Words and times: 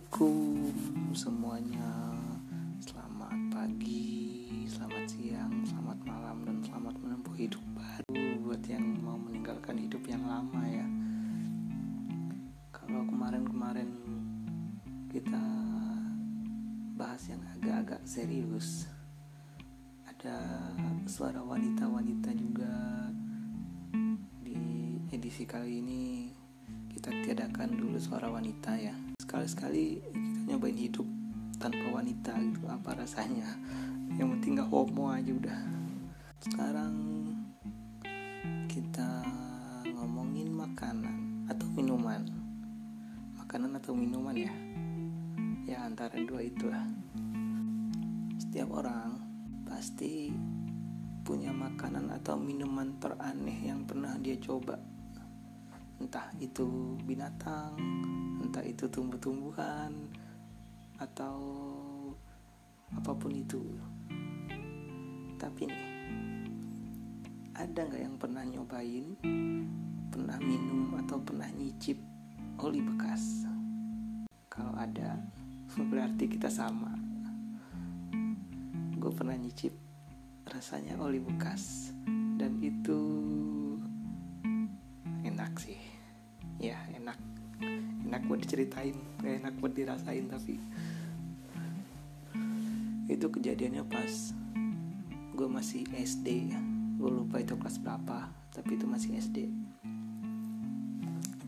Assalamualaikum 0.00 1.12
semuanya. 1.12 1.92
Selamat 2.80 3.36
pagi, 3.52 4.64
selamat 4.64 5.04
siang, 5.04 5.52
selamat 5.60 5.98
malam 6.08 6.36
Dan 6.40 6.56
selamat 6.64 6.94
menempuh 7.04 7.36
hidup 7.36 7.60
baru 7.76 8.40
Buat 8.40 8.64
yang 8.64 8.96
mau 9.04 9.20
meninggalkan 9.20 9.76
hidup 9.76 10.00
yang 10.08 10.24
lama 10.24 10.64
ya. 10.64 10.88
Kalau 12.72 13.04
kemarin-kemarin 13.12 13.92
kita 15.12 15.44
bahas 16.96 17.20
yang 17.28 17.44
agak-agak 17.60 18.00
serius. 18.08 18.88
Ada 20.08 20.40
suara 21.04 21.44
wanita-wanita 21.44 22.32
juga. 22.40 22.72
Di 24.40 24.56
edisi 25.12 25.44
kali 25.44 25.84
ini 25.84 26.32
kita 26.88 27.12
tiadakan 27.20 27.76
dulu 27.76 28.00
suara 28.00 28.32
wanita 28.32 28.80
ya 28.80 29.09
sekali-sekali 29.20 30.00
kita 30.00 30.40
nyobain 30.48 30.80
hidup 30.80 31.04
tanpa 31.60 32.00
wanita 32.00 32.32
gitu 32.40 32.64
apa 32.72 32.96
rasanya? 32.96 33.52
Yang 34.16 34.28
penting 34.40 34.52
gak 34.56 34.70
homo 34.72 35.12
aja 35.12 35.28
udah. 35.28 35.60
Sekarang 36.40 36.94
kita 38.72 39.20
ngomongin 39.92 40.48
makanan 40.56 41.44
atau 41.52 41.68
minuman. 41.76 42.24
Makanan 43.36 43.76
atau 43.76 43.92
minuman 43.92 44.32
ya? 44.32 44.54
Ya 45.68 45.84
antara 45.84 46.16
dua 46.24 46.40
itu 46.40 46.72
lah 46.72 46.88
setiap 48.40 48.72
orang 48.72 49.20
pasti 49.68 50.32
punya 51.22 51.54
makanan 51.54 52.10
atau 52.18 52.34
minuman 52.34 52.98
teraneh 52.98 53.68
yang 53.68 53.84
pernah 53.86 54.16
dia 54.18 54.34
coba. 54.40 54.80
Entah 56.00 56.32
itu 56.40 56.96
binatang 57.04 57.76
entah 58.50 58.66
itu 58.66 58.90
tumbuh-tumbuhan 58.90 59.94
atau 60.98 61.38
apa 62.90 63.14
pun 63.14 63.30
itu. 63.30 63.62
Tapi 65.38 65.70
nih 65.70 65.86
ada 67.54 67.86
nggak 67.86 68.02
yang 68.02 68.18
pernah 68.18 68.42
nyobain 68.42 69.14
pernah 70.10 70.34
minum 70.42 70.98
atau 70.98 71.22
pernah 71.22 71.46
nyicip 71.54 71.94
oli 72.58 72.82
bekas? 72.82 73.46
Kalau 74.50 74.74
ada 74.74 75.14
berarti 75.94 76.26
kita 76.26 76.50
sama. 76.50 76.90
Gue 78.98 79.14
pernah 79.14 79.38
nyicip 79.38 79.78
rasanya 80.50 80.98
oli 80.98 81.22
bekas. 81.22 81.94
Dan 82.34 82.58
itu 82.58 82.98
enak 88.20 88.28
buat 88.28 88.44
diceritain 88.44 88.96
gak 89.24 89.34
enak 89.40 89.54
buat 89.64 89.72
dirasain 89.72 90.28
tapi 90.28 90.60
itu 93.08 93.26
kejadiannya 93.32 93.80
pas 93.88 94.36
gue 95.32 95.48
masih 95.48 95.88
SD 95.88 96.52
gue 97.00 97.08
lupa 97.10 97.40
itu 97.40 97.56
kelas 97.56 97.80
berapa 97.80 98.28
tapi 98.52 98.76
itu 98.76 98.84
masih 98.84 99.16
SD 99.16 99.48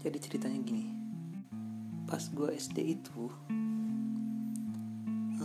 jadi 0.00 0.16
ceritanya 0.16 0.64
gini 0.64 0.88
pas 2.08 2.24
gue 2.32 2.56
SD 2.56 2.96
itu 2.96 3.28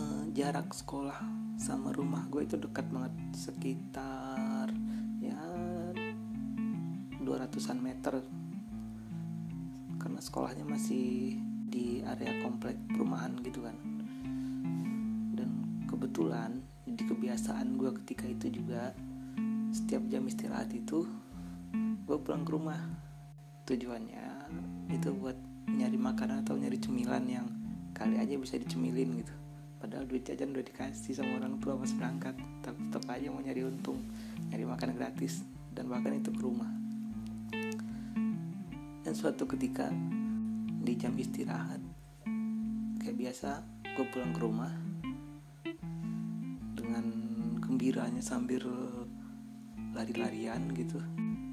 eh, 0.00 0.24
jarak 0.32 0.72
sekolah 0.72 1.20
sama 1.60 1.92
rumah 1.92 2.24
gue 2.32 2.48
itu 2.48 2.56
dekat 2.56 2.88
banget 2.88 3.12
sekitar 3.36 4.72
ya 5.20 5.44
200an 7.20 7.78
meter 7.84 8.24
sekolahnya 10.18 10.66
masih 10.66 11.38
di 11.68 12.02
area 12.02 12.34
komplek 12.42 12.74
perumahan 12.90 13.38
gitu 13.46 13.62
kan. 13.62 13.76
Dan 15.34 15.50
kebetulan 15.86 16.58
di 16.84 17.02
kebiasaan 17.06 17.78
gue 17.78 17.90
ketika 18.02 18.26
itu 18.26 18.60
juga 18.62 18.90
setiap 19.70 20.02
jam 20.10 20.26
istirahat 20.26 20.72
itu 20.74 21.06
gue 22.04 22.18
pulang 22.18 22.42
ke 22.42 22.50
rumah. 22.50 22.80
Tujuannya 23.68 24.26
itu 24.90 25.12
buat 25.14 25.36
nyari 25.68 26.00
makanan 26.00 26.42
atau 26.42 26.56
nyari 26.56 26.80
cemilan 26.80 27.24
yang 27.28 27.46
kali 27.92 28.16
aja 28.16 28.34
bisa 28.34 28.56
dicemilin 28.56 29.22
gitu. 29.22 29.34
Padahal 29.78 30.10
duit 30.10 30.26
jajan 30.26 30.50
udah 30.50 30.64
dikasih 30.66 31.14
sama 31.14 31.38
orang 31.38 31.60
tua 31.62 31.78
pas 31.78 31.92
berangkat. 31.94 32.34
Tapi 32.64 32.78
tetap 32.90 33.04
aja 33.12 33.28
mau 33.30 33.44
nyari 33.44 33.62
untung 33.62 34.02
nyari 34.48 34.64
makanan 34.64 34.96
gratis 34.96 35.44
dan 35.70 35.86
bahkan 35.86 36.16
itu 36.16 36.32
ke 36.32 36.42
rumah 36.42 36.87
dan 39.08 39.16
suatu 39.16 39.48
ketika 39.48 39.88
di 40.84 40.92
jam 40.92 41.16
istirahat 41.16 41.80
kayak 43.00 43.16
biasa 43.16 43.64
gue 43.96 44.04
pulang 44.12 44.36
ke 44.36 44.40
rumah 44.44 44.68
dengan 46.76 47.08
gembiranya 47.56 48.20
sambil 48.20 48.68
lari-larian 49.96 50.60
gitu. 50.76 51.00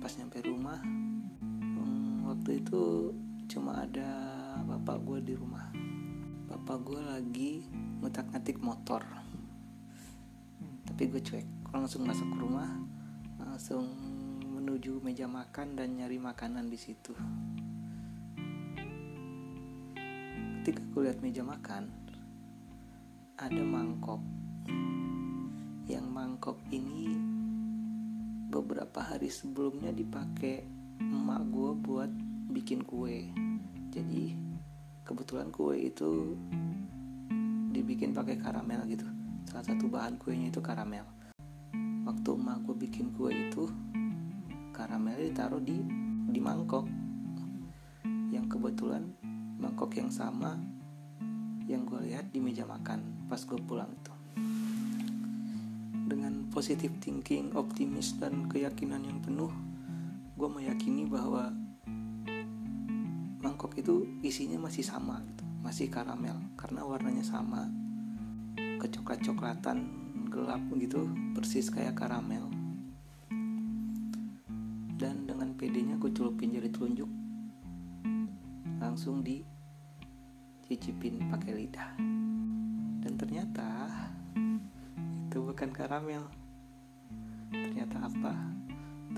Pas 0.04 0.12
nyampe 0.20 0.44
rumah 0.44 0.84
hmm, 0.84 2.28
waktu 2.28 2.60
itu 2.60 3.16
cuma 3.48 3.88
ada 3.88 4.12
bapak 4.68 5.00
gue 5.08 5.20
di 5.24 5.34
rumah. 5.40 5.72
Bapak 6.52 6.84
gue 6.84 7.00
lagi 7.08 7.64
ngutak-ngatik 8.04 8.60
motor. 8.60 9.00
Tapi 10.92 11.08
gue 11.08 11.24
cuek 11.24 11.48
gue 11.48 11.72
langsung 11.72 12.04
masuk 12.04 12.36
ke 12.36 12.38
rumah 12.44 12.68
langsung 13.40 14.05
menuju 14.66 14.98
meja 15.06 15.30
makan 15.30 15.78
dan 15.78 15.94
nyari 15.94 16.18
makanan 16.18 16.74
di 16.74 16.80
situ. 16.82 17.14
Ketika 20.66 20.82
gue 20.90 21.06
lihat 21.06 21.22
meja 21.22 21.46
makan 21.46 21.86
ada 23.38 23.62
mangkok. 23.62 24.26
Yang 25.86 26.06
mangkok 26.10 26.58
ini 26.74 27.14
beberapa 28.50 29.06
hari 29.06 29.30
sebelumnya 29.30 29.94
dipakai 29.94 30.66
emak 30.98 31.46
gue 31.54 31.72
buat 31.86 32.10
bikin 32.50 32.82
kue. 32.90 33.30
Jadi 33.94 34.34
kebetulan 35.06 35.54
kue 35.54 35.78
itu 35.78 36.34
dibikin 37.70 38.18
pakai 38.18 38.42
karamel 38.42 38.82
gitu. 38.90 39.06
Salah 39.46 39.62
satu 39.62 39.86
bahan 39.94 40.18
kuenya 40.18 40.50
itu 40.50 40.58
karamel. 40.58 41.06
Waktu 42.10 42.30
emak 42.34 42.66
gue 42.66 42.76
bikin 42.82 43.14
kue 43.14 43.30
itu 43.30 43.70
karamel 44.76 45.16
ditaruh 45.16 45.64
di 45.64 45.80
di 46.28 46.40
mangkok. 46.44 46.84
Yang 48.28 48.60
kebetulan 48.60 49.08
mangkok 49.56 49.96
yang 49.96 50.12
sama 50.12 50.60
yang 51.64 51.88
gue 51.88 52.12
lihat 52.12 52.36
di 52.36 52.44
meja 52.44 52.68
makan 52.68 53.32
pas 53.32 53.40
gue 53.40 53.56
pulang 53.64 53.88
itu. 53.88 54.14
Dengan 56.06 56.52
positive 56.52 57.00
thinking, 57.00 57.56
optimis 57.56 58.20
dan 58.20 58.52
keyakinan 58.52 59.08
yang 59.08 59.24
penuh 59.24 59.50
gue 60.36 60.50
meyakini 60.52 61.08
bahwa 61.08 61.56
mangkok 63.40 63.80
itu 63.80 64.04
isinya 64.20 64.60
masih 64.60 64.84
sama 64.84 65.24
gitu, 65.24 65.48
masih 65.64 65.88
karamel. 65.88 66.36
Karena 66.60 66.84
warnanya 66.84 67.24
sama 67.24 67.72
kecoklat-coklatan 68.84 70.04
gelap 70.28 70.62
gitu 70.76 71.08
persis 71.32 71.72
kayak 71.72 71.96
karamel 71.96 72.55
pedenya 75.76 76.00
gue 76.00 76.08
celupin 76.16 76.56
jari 76.56 76.72
telunjuk. 76.72 77.12
Langsung 78.80 79.20
dicicipin 79.28 81.28
pakai 81.28 81.52
lidah. 81.52 82.00
Dan 83.04 83.20
ternyata 83.20 83.92
itu 85.28 85.44
bukan 85.44 85.76
karamel. 85.76 86.32
Ternyata 87.52 88.08
apa? 88.08 88.56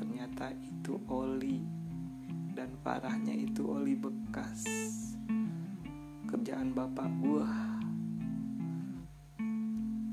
Ternyata 0.02 0.50
itu 0.58 0.98
oli. 1.14 1.62
Dan 2.58 2.74
parahnya 2.82 3.38
itu 3.38 3.62
oli 3.62 3.94
bekas 3.94 4.66
kerjaan 6.26 6.74
bapak 6.74 7.06
gua. 7.22 7.46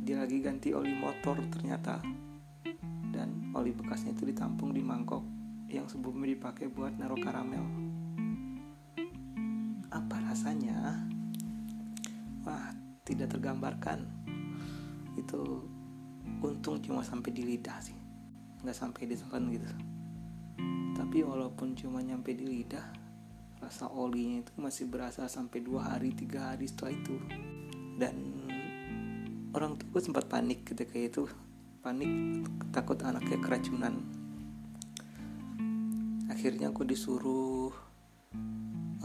Dia 0.05 0.21
lagi 0.21 0.45
ganti 0.45 0.77
oli 0.77 0.93
motor 0.93 1.41
ternyata. 1.49 2.05
Dan 3.09 3.49
oli 3.57 3.73
bekasnya 3.73 4.13
itu 4.13 4.29
ditampung 4.29 4.77
di 4.77 4.85
mangkok 4.85 5.44
yang 5.69 5.89
sebelumnya 5.89 6.37
dipakai 6.37 6.69
buat 6.69 6.95
naruh 6.97 7.19
karamel. 7.19 7.65
Apa 9.89 10.17
rasanya? 10.31 11.05
Wah 12.45 12.75
tidak 13.07 13.33
tergambarkan. 13.37 14.05
Itu 15.17 15.65
untung 16.45 16.81
cuma 16.85 17.01
sampai 17.01 17.31
di 17.33 17.43
lidah 17.45 17.79
sih. 17.81 17.97
Nggak 18.65 18.77
sampai 18.77 19.03
di 19.09 19.15
telan 19.17 19.45
gitu. 19.53 19.71
Tapi 20.95 21.19
walaupun 21.25 21.75
cuma 21.79 22.01
nyampe 22.05 22.35
di 22.37 22.45
lidah 22.45 22.87
rasa 23.63 23.89
olinya 23.89 24.45
itu 24.45 24.53
masih 24.61 24.85
berasa 24.93 25.25
sampai 25.25 25.65
dua 25.65 25.97
hari 25.97 26.13
tiga 26.13 26.53
hari 26.53 26.69
setelah 26.69 26.93
itu. 26.93 27.17
Dan 27.97 28.15
orang 29.55 29.79
tua 29.79 30.01
sempat 30.03 30.29
panik 30.29 30.69
ketika 30.69 30.97
itu. 30.99 31.25
Panik 31.85 32.09
takut 32.73 32.97
anaknya 33.05 33.37
keracunan 33.45 34.24
akhirnya 36.35 36.75
gue 36.75 36.83
disuruh 36.83 37.71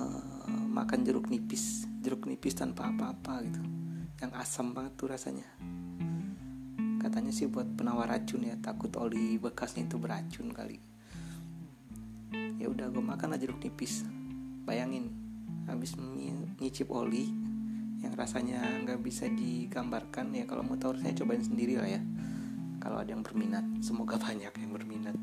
uh, 0.02 0.50
makan 0.50 1.06
jeruk 1.06 1.30
nipis. 1.30 1.86
Jeruk 2.02 2.26
nipis 2.26 2.58
tanpa 2.58 2.90
apa-apa 2.90 3.46
gitu. 3.46 3.62
Yang 4.18 4.32
asam 4.34 4.74
banget 4.74 4.98
tuh 4.98 5.14
rasanya. 5.14 5.46
Katanya 6.98 7.30
sih 7.30 7.46
buat 7.46 7.70
penawar 7.78 8.10
racun 8.10 8.50
ya. 8.50 8.58
Takut 8.58 8.90
oli 8.98 9.38
bekasnya 9.38 9.86
itu 9.86 10.02
beracun 10.02 10.50
kali. 10.50 10.82
Ya 12.58 12.66
udah 12.66 12.90
gue 12.90 13.04
makan 13.06 13.38
aja 13.38 13.46
jeruk 13.46 13.62
nipis. 13.62 14.10
Bayangin 14.66 15.14
habis 15.70 15.94
nyicip 16.58 16.90
oli 16.90 17.30
yang 18.02 18.18
rasanya 18.18 18.58
nggak 18.90 19.06
bisa 19.06 19.30
digambarkan 19.30 20.34
ya. 20.34 20.50
Kalau 20.50 20.66
mau 20.66 20.82
tahu 20.82 20.98
saya 20.98 21.14
cobain 21.14 21.46
sendiri 21.46 21.78
lah 21.78 21.94
ya. 21.94 22.02
Kalau 22.82 22.98
ada 22.98 23.14
yang 23.14 23.22
berminat 23.22 23.64
semoga 23.86 24.18
banyak 24.26 24.50
yang 24.50 24.74
berminat. 24.74 25.16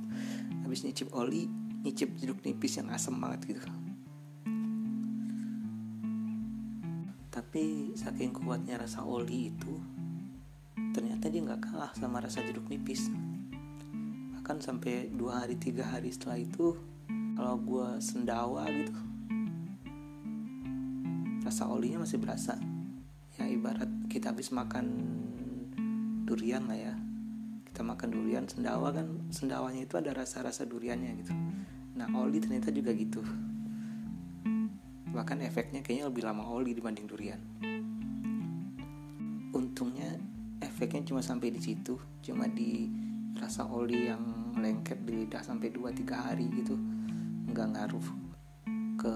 Habis 0.62 0.87
nyicip 0.87 1.11
oli 1.11 1.65
nyicip 1.87 2.19
jeruk 2.19 2.43
nipis 2.43 2.83
yang 2.83 2.91
asam 2.91 3.15
banget 3.23 3.55
gitu. 3.55 3.62
Tapi 7.31 7.94
saking 7.94 8.35
kuatnya 8.35 8.75
rasa 8.75 9.06
oli 9.06 9.55
itu 9.55 9.79
ternyata 10.91 11.31
dia 11.31 11.47
nggak 11.47 11.62
kalah 11.62 11.94
sama 11.94 12.19
rasa 12.19 12.43
jeruk 12.43 12.67
nipis. 12.67 13.06
Bahkan 14.35 14.59
sampai 14.59 15.15
dua 15.15 15.47
hari 15.47 15.55
tiga 15.62 15.87
hari 15.87 16.11
setelah 16.11 16.43
itu 16.43 16.75
kalau 17.38 17.55
gue 17.62 17.88
sendawa 18.03 18.67
gitu 18.67 18.97
rasa 21.47 21.71
olinya 21.71 22.03
masih 22.03 22.19
berasa. 22.19 22.59
Ya 23.38 23.47
ibarat 23.47 24.11
kita 24.11 24.35
habis 24.35 24.50
makan 24.50 24.91
durian 26.27 26.67
lah 26.67 26.75
ya. 26.75 26.94
Kita 27.71 27.87
makan 27.87 28.11
durian 28.11 28.50
sendawa 28.50 28.91
kan 28.91 29.31
sendawanya 29.31 29.87
itu 29.87 29.94
ada 29.94 30.11
rasa-rasa 30.11 30.67
duriannya 30.67 31.12
gitu 31.23 31.35
nah 31.96 32.06
oli 32.12 32.37
ternyata 32.38 32.69
juga 32.69 32.93
gitu. 32.93 33.25
Bahkan 35.16 35.40
efeknya 35.48 35.81
kayaknya 35.81 36.12
lebih 36.12 36.22
lama 36.28 36.44
oli 36.44 36.76
dibanding 36.76 37.08
durian. 37.08 37.40
Untungnya 39.56 40.12
efeknya 40.60 41.08
cuma 41.08 41.25
sampai 41.25 41.48
di 41.48 41.60
situ 41.64 41.96
cuma 42.20 42.44
di 42.52 42.93
rasa 43.40 43.64
oli 43.64 44.12
yang 44.12 44.52
lengket 44.60 45.04
di 45.04 45.25
lidah 45.25 45.40
sampai 45.40 45.72
2-3 45.72 46.12
hari 46.12 46.48
gitu 46.52 46.76
nggak 47.48 47.69
ngaruh 47.76 48.06
ke 49.00 49.14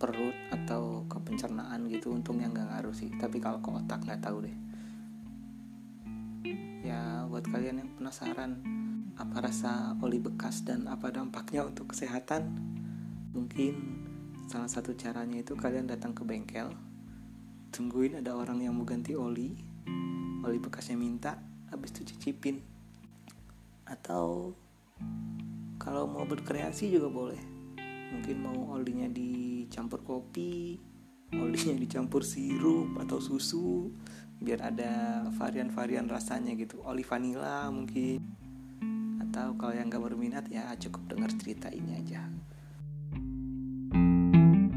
perut 0.00 0.36
atau 0.52 1.04
ke 1.08 1.16
pencernaan 1.20 1.88
gitu 1.88 2.12
untungnya 2.12 2.48
nggak 2.48 2.68
ngaruh 2.72 2.96
sih. 2.96 3.12
Tapi 3.20 3.40
kalau 3.40 3.60
ke 3.60 3.68
otak 3.68 4.04
nggak 4.08 4.24
tahu 4.24 4.48
deh 4.48 4.56
ya 6.84 7.24
buat 7.26 7.48
kalian 7.48 7.80
yang 7.80 7.90
penasaran 7.96 8.60
apa 9.16 9.36
rasa 9.40 9.96
oli 10.04 10.20
bekas 10.20 10.66
dan 10.66 10.84
apa 10.90 11.08
dampaknya 11.08 11.64
untuk 11.64 11.96
kesehatan? 11.96 12.52
Mungkin 13.32 13.74
salah 14.46 14.68
satu 14.68 14.92
caranya 14.92 15.40
itu 15.40 15.56
kalian 15.56 15.88
datang 15.88 16.12
ke 16.12 16.20
bengkel 16.20 16.68
tungguin 17.74 18.22
ada 18.22 18.38
orang 18.38 18.62
yang 18.62 18.76
mau 18.76 18.86
ganti 18.86 19.18
oli 19.18 19.50
oli 20.46 20.58
bekasnya 20.60 20.94
minta 20.94 21.40
habis 21.72 21.90
itu 21.96 22.14
cicipin. 22.14 22.60
Atau 23.88 24.54
kalau 25.80 26.06
mau 26.06 26.28
berkreasi 26.28 26.92
juga 26.92 27.08
boleh. 27.10 27.42
Mungkin 28.14 28.36
mau 28.38 28.78
olinya 28.78 29.10
dicampur 29.10 30.06
kopi 30.06 30.78
olinya 31.34 31.74
dicampur 31.74 32.22
sirup 32.22 32.94
atau 33.02 33.18
susu 33.18 33.90
biar 34.44 34.60
ada 34.60 35.24
varian-varian 35.32 36.04
rasanya 36.06 36.52
gitu. 36.54 36.84
Oli 36.84 37.02
vanilla 37.02 37.72
mungkin. 37.72 38.20
Atau 39.24 39.56
kalau 39.56 39.74
yang 39.74 39.88
gak 39.88 40.04
berminat 40.04 40.46
ya 40.52 40.68
cukup 40.76 41.16
dengar 41.16 41.32
cerita 41.40 41.72
ini 41.72 41.98
aja 41.98 42.28